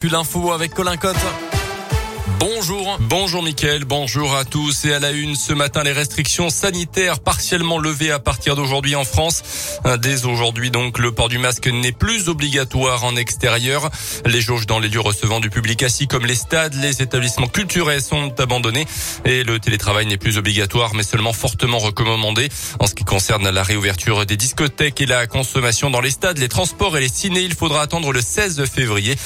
Plus 0.00 0.08
l'info 0.08 0.50
avec 0.52 0.72
Colin 0.72 0.96
Cotte. 0.96 1.49
Bonjour. 2.38 2.98
Bonjour 3.00 3.42
Mickaël, 3.42 3.84
bonjour 3.84 4.34
à 4.36 4.44
tous 4.44 4.84
et 4.84 4.92
à 4.92 4.98
la 4.98 5.10
une 5.10 5.34
ce 5.34 5.52
matin 5.52 5.82
les 5.82 5.92
restrictions 5.92 6.50
sanitaires 6.50 7.20
partiellement 7.20 7.78
levées 7.78 8.10
à 8.10 8.18
partir 8.18 8.56
d'aujourd'hui 8.56 8.94
en 8.94 9.04
France. 9.04 9.42
Dès 10.00 10.26
aujourd'hui 10.26 10.70
donc 10.70 10.98
le 10.98 11.12
port 11.12 11.28
du 11.28 11.38
masque 11.38 11.66
n'est 11.66 11.92
plus 11.92 12.28
obligatoire 12.28 13.04
en 13.04 13.16
extérieur. 13.16 13.90
Les 14.26 14.40
jauges 14.40 14.66
dans 14.66 14.78
les 14.78 14.88
lieux 14.88 15.00
recevant 15.00 15.40
du 15.40 15.50
public 15.50 15.82
assis 15.82 16.06
comme 16.06 16.26
les 16.26 16.34
stades, 16.34 16.74
les 16.74 17.02
établissements 17.02 17.48
culturels 17.48 18.02
sont 18.02 18.38
abandonnés 18.38 18.86
et 19.24 19.42
le 19.42 19.58
télétravail 19.58 20.06
n'est 20.06 20.18
plus 20.18 20.38
obligatoire 20.38 20.94
mais 20.94 21.02
seulement 21.02 21.32
fortement 21.32 21.78
recommandé. 21.78 22.48
En 22.78 22.86
ce 22.86 22.94
qui 22.94 23.04
concerne 23.04 23.48
la 23.48 23.62
réouverture 23.62 24.26
des 24.26 24.36
discothèques 24.36 25.00
et 25.00 25.06
la 25.06 25.26
consommation 25.26 25.90
dans 25.90 26.00
les 26.00 26.10
stades, 26.10 26.38
les 26.38 26.48
transports 26.48 26.96
et 26.96 27.00
les 27.00 27.08
ciné, 27.08 27.40
il 27.40 27.54
faudra 27.54 27.82
attendre 27.82 28.12
le 28.12 28.20
16 28.20 28.64
février. 28.66 29.16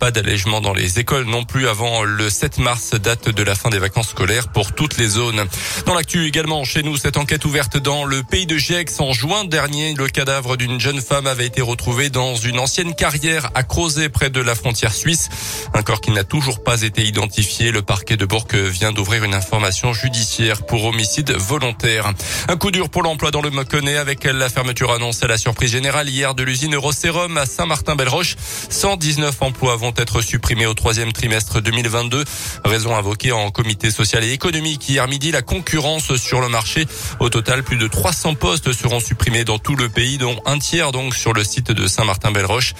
Pas 0.00 0.10
d'allègement 0.10 0.60
dans 0.60 0.74
les 0.74 0.98
écoles 0.98 1.26
non 1.26 1.44
plus 1.44 1.68
avant 1.68 2.02
le 2.02 2.30
7 2.30 2.47
mars, 2.56 2.92
date 2.92 3.28
de 3.28 3.42
la 3.42 3.54
fin 3.54 3.68
des 3.68 3.78
vacances 3.78 4.08
scolaires 4.08 4.48
pour 4.48 4.72
toutes 4.72 4.96
les 4.96 5.08
zones. 5.08 5.44
Dans 5.84 5.92
l'actu 5.92 6.26
également, 6.26 6.64
chez 6.64 6.82
nous, 6.82 6.96
cette 6.96 7.18
enquête 7.18 7.44
ouverte 7.44 7.76
dans 7.76 8.06
le 8.06 8.22
pays 8.22 8.46
de 8.46 8.56
Gex 8.56 8.98
en 9.00 9.12
juin 9.12 9.44
dernier, 9.44 9.92
le 9.92 10.08
cadavre 10.08 10.56
d'une 10.56 10.80
jeune 10.80 11.02
femme 11.02 11.26
avait 11.26 11.44
été 11.44 11.60
retrouvé 11.60 12.08
dans 12.08 12.36
une 12.36 12.58
ancienne 12.58 12.94
carrière 12.94 13.50
à 13.54 13.62
Crozet 13.62 14.08
près 14.08 14.30
de 14.30 14.40
la 14.40 14.54
frontière 14.54 14.94
suisse. 14.94 15.28
Un 15.74 15.82
corps 15.82 16.00
qui 16.00 16.12
n'a 16.12 16.24
toujours 16.24 16.64
pas 16.64 16.80
été 16.80 17.04
identifié. 17.04 17.70
Le 17.70 17.82
parquet 17.82 18.16
de 18.16 18.24
Bourg 18.24 18.46
vient 18.52 18.92
d'ouvrir 18.92 19.24
une 19.24 19.34
information 19.34 19.92
judiciaire 19.92 20.64
pour 20.64 20.84
homicide 20.84 21.32
volontaire. 21.32 22.12
Un 22.48 22.56
coup 22.56 22.70
dur 22.70 22.88
pour 22.88 23.02
l'emploi 23.02 23.30
dans 23.30 23.42
le 23.42 23.50
Mâconnais 23.50 23.96
avec 23.96 24.24
la 24.24 24.48
fermeture 24.48 24.92
annoncée 24.92 25.24
à 25.24 25.28
la 25.28 25.38
surprise 25.38 25.72
générale 25.72 26.08
hier 26.08 26.34
de 26.34 26.42
l'usine 26.44 26.74
Eurosérum 26.74 27.36
à 27.36 27.46
Saint-Martin-Belle-Roche. 27.46 28.36
119 28.70 29.34
emplois 29.40 29.76
vont 29.76 29.92
être 29.96 30.22
supprimés 30.22 30.66
au 30.66 30.74
troisième 30.74 31.12
trimestre 31.12 31.60
2022. 31.60 32.24
Raison 32.64 32.96
invoquée 32.96 33.32
en 33.32 33.50
comité 33.50 33.90
social 33.90 34.24
et 34.24 34.32
économique 34.32 34.88
hier 34.88 35.06
midi, 35.08 35.30
la 35.30 35.42
concurrence 35.42 36.16
sur 36.16 36.40
le 36.40 36.48
marché. 36.48 36.86
Au 37.20 37.28
total, 37.28 37.62
plus 37.62 37.76
de 37.76 37.88
300 37.88 38.34
postes 38.34 38.72
seront 38.72 39.00
supprimés 39.00 39.44
dans 39.44 39.58
tout 39.58 39.76
le 39.76 39.88
pays, 39.88 40.18
dont 40.18 40.40
un 40.46 40.58
tiers 40.58 40.92
donc 40.92 41.14
sur 41.14 41.32
le 41.32 41.44
site 41.44 41.72
de 41.72 41.86
Saint-Martin-Belle-Roche. 41.86 42.74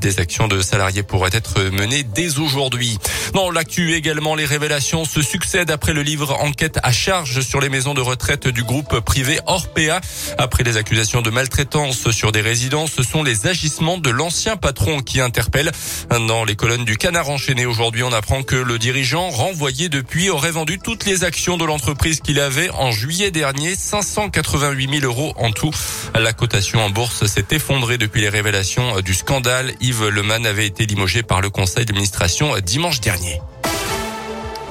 Des 0.00 0.20
actions 0.20 0.48
de 0.48 0.60
salariés 0.62 1.02
pourraient 1.02 1.30
être 1.32 1.60
menées 1.70 2.02
dès 2.02 2.38
aujourd'hui. 2.38 2.98
Dans 3.34 3.50
l'actu 3.50 3.94
également, 3.94 4.34
les 4.34 4.44
révélations 4.44 5.04
se 5.04 5.22
succèdent 5.22 5.70
après 5.70 5.92
le 5.92 6.02
livre 6.02 6.36
Enquête 6.40 6.78
à 6.82 6.92
charge 6.92 7.40
sur 7.40 7.60
les 7.60 7.68
maisons 7.68 7.94
de 7.94 8.00
retraite 8.00 8.48
du 8.48 8.62
groupe 8.62 9.00
privé 9.00 9.38
Orpea. 9.46 10.00
Après 10.38 10.64
les 10.64 10.76
accusations 10.76 11.22
de 11.22 11.30
maltraitance 11.30 12.10
sur 12.10 12.32
des 12.32 12.40
résidences, 12.40 12.92
ce 12.92 13.02
sont 13.02 13.22
les 13.22 13.46
agissements 13.46 13.98
de 13.98 14.10
l'ancien 14.10 14.56
patron 14.56 15.00
qui 15.00 15.20
interpellent. 15.20 15.72
Dans 16.10 16.44
les 16.44 16.56
colonnes 16.56 16.84
du 16.84 16.96
Canard 16.96 17.30
enchaîné 17.30 17.66
aujourd'hui, 17.66 18.02
on 18.02 18.12
apprend 18.12 18.42
que 18.42 18.56
le 18.56 18.78
dirigeant 18.78 18.99
dirigeant 19.00 19.30
renvoyé 19.30 19.88
depuis 19.88 20.28
aurait 20.28 20.50
vendu 20.50 20.78
toutes 20.78 21.06
les 21.06 21.24
actions 21.24 21.56
de 21.56 21.64
l'entreprise 21.64 22.20
qu'il 22.20 22.38
avait 22.38 22.68
en 22.68 22.90
juillet 22.92 23.30
dernier, 23.30 23.74
588 23.74 25.00
000 25.00 25.10
euros 25.10 25.32
en 25.36 25.52
tout. 25.52 25.70
La 26.14 26.34
cotation 26.34 26.80
en 26.80 26.90
bourse 26.90 27.24
s'est 27.24 27.46
effondrée 27.52 27.96
depuis 27.96 28.20
les 28.20 28.28
révélations 28.28 29.00
du 29.00 29.14
scandale. 29.14 29.72
Yves 29.80 30.08
Leman 30.08 30.44
avait 30.44 30.66
été 30.66 30.84
limogé 30.84 31.22
par 31.22 31.40
le 31.40 31.48
conseil 31.48 31.86
d'administration 31.86 32.52
dimanche 32.62 33.00
dernier. 33.00 33.40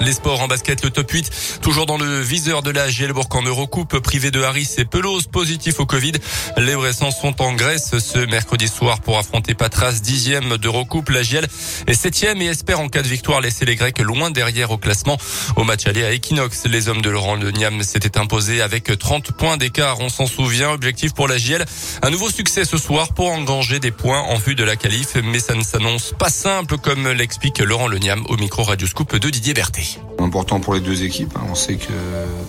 Les 0.02 0.14
sports 0.14 0.42
en 0.42 0.48
basket, 0.48 0.84
le 0.84 0.90
top 0.90 1.12
8, 1.12 1.60
toujours 1.62 1.86
dans 1.86 1.98
le 1.98 2.22
viseur 2.22 2.62
de 2.62 2.72
la 2.72 2.90
Gielbourg 2.90 3.28
en 3.32 3.42
Eurocoupe, 3.42 4.00
privé 4.00 4.32
de 4.32 4.42
Harris 4.42 4.76
et 4.78 4.86
Pelouse, 4.86 5.28
positif 5.28 5.80
au 5.80 5.86
Covid. 5.86 6.14
Les 6.58 6.76
Bressans 6.76 7.12
sont 7.12 7.42
en 7.42 7.54
Grèce 7.54 7.98
ce 8.00 8.20
mercredi 8.20 8.68
soir 8.68 9.02
pour 9.02 9.18
affronter 9.18 9.56
Patras, 9.56 10.00
dixième 10.02 10.58
d'Eurocoupe. 10.58 11.10
La 11.10 11.22
Giel 11.22 11.48
est 11.88 11.94
septième 11.94 12.42
et 12.42 12.46
espère 12.46 12.80
en 12.80 12.88
cas 12.88 13.02
de 13.02 13.08
victoire 13.08 13.42
laisser 13.42 13.66
les 13.66 13.76
Grecs 13.76 14.00
loin 14.00 14.32
derrière 14.32 14.72
au 14.72 14.78
classement. 14.78 15.18
Au 15.58 15.64
match 15.66 15.86
aller 15.86 16.06
à 16.06 16.14
Equinox, 16.14 16.66
les 16.66 16.88
hommes 16.88 17.02
de 17.02 17.10
Laurent 17.10 17.36
Le 17.36 17.52
Niam 17.52 17.84
s'étaient 17.84 18.18
imposés 18.18 18.62
avec 18.62 18.98
30 18.98 19.34
points 19.34 19.58
d'écart. 19.58 20.00
On 20.00 20.10
s'en 20.10 20.28
souvient. 20.28 20.70
Objectif 20.72 21.14
pour 21.14 21.28
la 21.28 21.38
Giel, 21.38 21.66
un 22.02 22.10
nouveau 22.10 22.30
succès 22.30 22.64
ce 22.64 22.78
soir 22.78 23.14
pour 23.14 23.32
engranger 23.32 23.80
des 23.80 23.92
points 23.92 24.22
en 24.22 24.36
vue 24.36 24.56
de 24.56 24.64
la 24.64 24.76
qualif, 24.76 25.16
mais 25.24 25.40
ça 25.40 25.56
ne 25.56 25.64
s'annonce 25.64 26.14
pas 26.18 26.30
simple 26.30 26.78
comme 26.78 27.10
l'explique 27.10 27.60
Laurent 27.60 27.88
Le 27.88 27.98
Niam 27.98 28.24
au 28.30 28.38
micro 28.38 28.64
Radio 28.64 28.88
Scoop 28.88 29.16
de 29.16 29.30
Didier 29.30 29.54
Berthet. 29.54 29.89
Important 30.20 30.60
pour 30.60 30.74
les 30.74 30.82
deux 30.82 31.04
équipes. 31.04 31.34
Hein. 31.38 31.46
On 31.50 31.56
sait 31.56 31.76
que 31.76 31.94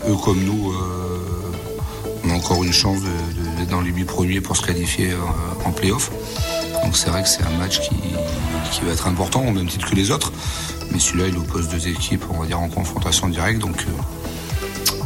eux 0.09 0.17
comme 0.25 0.43
nous, 0.43 0.73
euh, 0.73 1.53
on 2.25 2.31
a 2.31 2.35
encore 2.35 2.63
une 2.65 2.73
chance 2.73 2.99
d'être 3.01 3.71
dans 3.71 3.81
les 3.81 3.91
huit 3.91 4.05
premiers 4.05 4.41
pour 4.41 4.57
se 4.57 4.67
qualifier 4.67 5.13
euh, 5.13 5.17
en 5.65 5.71
playoff. 5.71 6.11
Donc 6.85 6.97
c'est 6.97 7.11
vrai 7.11 7.23
que 7.23 7.29
c'est 7.29 7.43
un 7.43 7.59
match 7.59 7.81
qui, 7.81 7.95
qui, 8.73 8.81
va 8.85 8.93
être 8.93 9.07
important 9.07 9.45
au 9.47 9.53
même 9.53 9.69
titre 9.69 9.89
que 9.89 9.95
les 9.95 10.11
autres. 10.11 10.33
Mais 10.93 10.99
celui-là, 10.99 11.29
il 11.29 11.37
oppose 11.39 11.69
deux 11.69 11.89
équipes, 11.89 12.25
on 12.31 12.41
va 12.41 12.47
dire, 12.47 12.61
en 12.61 12.69
confrontation 12.69 13.29
directe. 13.29 13.61
Donc 13.61 13.77
euh, 13.89 13.93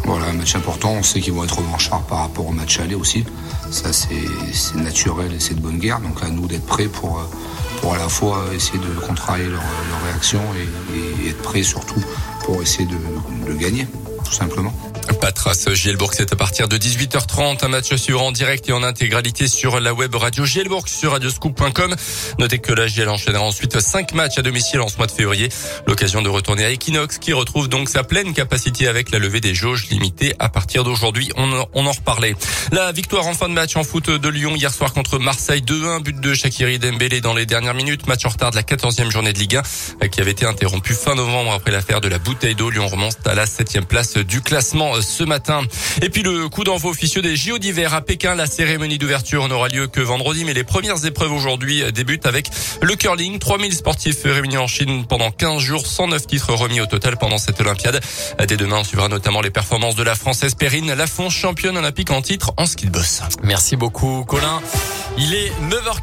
voilà, 0.04 0.26
un 0.26 0.32
match 0.32 0.56
important. 0.56 0.92
On 0.92 1.02
sait 1.02 1.20
qu'ils 1.20 1.32
vont 1.32 1.44
être 1.44 1.58
revanchards 1.58 2.02
par 2.02 2.18
rapport 2.18 2.46
au 2.46 2.52
match 2.52 2.80
aller 2.80 2.94
aussi. 2.94 3.24
Ça, 3.70 3.92
c'est 3.92 4.74
naturel 4.76 5.32
et 5.34 5.40
c'est 5.40 5.54
de 5.54 5.60
bonne 5.60 5.78
guerre. 5.78 6.00
Donc 6.00 6.22
à 6.22 6.30
nous 6.30 6.46
d'être 6.46 6.66
prêts 6.66 6.88
pour, 6.88 7.20
pour 7.80 7.94
à 7.94 7.98
la 7.98 8.08
fois 8.08 8.44
essayer 8.54 8.78
de 8.78 9.00
contrarier 9.06 9.46
leur, 9.46 9.62
leur 9.90 10.04
réaction 10.10 10.40
et 11.24 11.28
être 11.28 11.42
prêts 11.42 11.62
surtout 11.62 12.02
pour 12.44 12.60
essayer 12.60 12.86
de, 12.86 13.52
gagner, 13.54 13.86
tout 14.24 14.32
simplement. 14.32 14.72
Patras 15.24 15.70
Gielbourg, 15.72 16.10
c'est 16.12 16.34
à 16.34 16.36
partir 16.36 16.68
de 16.68 16.76
18h30. 16.76 17.64
Un 17.64 17.68
match 17.68 17.94
suivant 17.94 18.26
en 18.26 18.30
direct 18.30 18.68
et 18.68 18.72
en 18.72 18.82
intégralité 18.82 19.48
sur 19.48 19.80
la 19.80 19.94
web 19.94 20.14
radio 20.14 20.44
Gielbourg 20.44 20.86
sur 20.86 21.12
radioscoop.com. 21.12 21.96
Notez 22.38 22.58
que 22.58 22.74
la 22.74 22.88
Giel 22.88 23.08
enchaînera 23.08 23.42
ensuite 23.42 23.80
5 23.80 24.12
matchs 24.12 24.36
à 24.36 24.42
domicile 24.42 24.82
en 24.82 24.88
ce 24.88 24.98
mois 24.98 25.06
de 25.06 25.12
février. 25.12 25.48
L'occasion 25.86 26.20
de 26.20 26.28
retourner 26.28 26.66
à 26.66 26.70
Equinox 26.70 27.16
qui 27.16 27.32
retrouve 27.32 27.70
donc 27.70 27.88
sa 27.88 28.04
pleine 28.04 28.34
capacité 28.34 28.86
avec 28.86 29.10
la 29.12 29.18
levée 29.18 29.40
des 29.40 29.54
jauges 29.54 29.88
limitées 29.88 30.34
à 30.40 30.50
partir 30.50 30.84
d'aujourd'hui. 30.84 31.30
On, 31.38 31.66
on, 31.72 31.86
en 31.86 31.92
reparlait. 31.92 32.36
La 32.70 32.92
victoire 32.92 33.26
en 33.26 33.32
fin 33.32 33.48
de 33.48 33.54
match 33.54 33.76
en 33.76 33.82
foot 33.82 34.10
de 34.10 34.28
Lyon 34.28 34.54
hier 34.56 34.74
soir 34.74 34.92
contre 34.92 35.18
Marseille 35.18 35.62
2-1. 35.62 36.02
But 36.02 36.20
de 36.20 36.34
Shakiri 36.34 36.78
Dembélé 36.78 37.22
dans 37.22 37.32
les 37.32 37.46
dernières 37.46 37.72
minutes. 37.72 38.06
Match 38.08 38.26
en 38.26 38.28
retard 38.28 38.50
de 38.50 38.56
la 38.56 38.62
14e 38.62 39.10
journée 39.10 39.32
de 39.32 39.38
Ligue 39.38 39.56
1 40.02 40.08
qui 40.08 40.20
avait 40.20 40.32
été 40.32 40.44
interrompu 40.44 40.92
fin 40.92 41.14
novembre 41.14 41.54
après 41.54 41.70
l'affaire 41.70 42.02
de 42.02 42.08
la 42.08 42.18
bouteille 42.18 42.54
d'eau. 42.54 42.68
Lyon 42.68 42.88
remonte 42.88 43.26
à 43.26 43.34
la 43.34 43.46
7 43.46 43.86
place 43.88 44.18
du 44.18 44.42
classement 44.42 44.92
ce 45.14 45.24
matin. 45.24 45.62
Et 46.02 46.10
puis 46.10 46.22
le 46.22 46.48
coup 46.48 46.64
d'envoi 46.64 46.90
officieux 46.90 47.22
des 47.22 47.36
JO 47.36 47.58
d'hiver 47.58 47.94
à 47.94 48.00
Pékin. 48.00 48.34
La 48.34 48.46
cérémonie 48.46 48.98
d'ouverture 48.98 49.46
n'aura 49.48 49.68
lieu 49.68 49.86
que 49.86 50.00
vendredi, 50.00 50.44
mais 50.44 50.54
les 50.54 50.64
premières 50.64 51.04
épreuves 51.06 51.32
aujourd'hui 51.32 51.84
débutent 51.92 52.26
avec 52.26 52.48
le 52.82 52.96
curling. 52.96 53.38
3000 53.38 53.72
sportifs 53.72 54.24
réunis 54.24 54.58
en 54.58 54.66
Chine 54.66 55.06
pendant 55.06 55.30
15 55.30 55.62
jours, 55.62 55.86
109 55.86 56.26
titres 56.26 56.52
remis 56.52 56.80
au 56.80 56.86
total 56.86 57.16
pendant 57.16 57.38
cette 57.38 57.60
Olympiade. 57.60 58.00
Dès 58.46 58.56
demain, 58.56 58.78
on 58.80 58.84
suivra 58.84 59.08
notamment 59.08 59.40
les 59.40 59.50
performances 59.50 59.94
de 59.94 60.02
la 60.02 60.16
Française 60.16 60.56
Perrine 60.56 60.92
Lafont, 60.94 61.30
championne 61.30 61.76
olympique 61.76 62.10
en 62.10 62.20
titre 62.20 62.52
en 62.56 62.66
ski 62.66 62.86
de 62.86 62.90
boss. 62.90 63.22
Merci 63.42 63.76
beaucoup, 63.76 64.24
Colin. 64.26 64.60
Il 65.16 65.32
est 65.32 65.52
9h 65.70 65.90